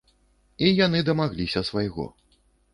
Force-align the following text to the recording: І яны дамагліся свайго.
І 0.69 0.71
яны 0.85 1.03
дамагліся 1.11 1.65
свайго. 1.71 2.11